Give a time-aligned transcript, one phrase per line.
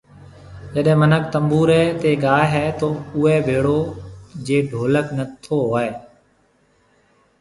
[0.75, 3.79] جڏي منک تنبوري تي گاوي ھيَََ تو اوئي ڀيڙو
[4.45, 5.89] جي ڍولڪ نٿو ھوئي